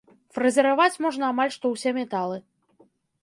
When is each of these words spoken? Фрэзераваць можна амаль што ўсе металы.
Фрэзераваць 0.35 1.01
можна 1.05 1.29
амаль 1.35 1.53
што 1.55 1.65
ўсе 1.73 1.93
металы. 1.99 2.37